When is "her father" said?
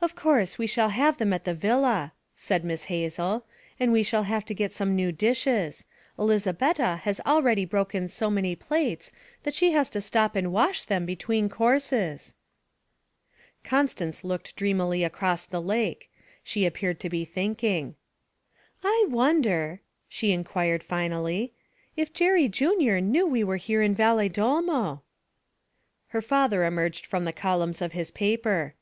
26.08-26.64